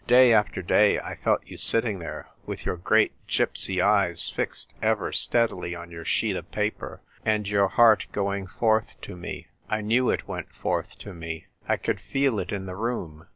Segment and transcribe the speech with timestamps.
[0.07, 5.11] Day after day I felt you sitting there, with your great gypsy eyes fixed ever
[5.11, 9.49] steadily on your sheet of paper, and your heart going forth to me.
[9.69, 11.45] I knew it went forth to me.
[11.67, 13.27] I could feel it in the room.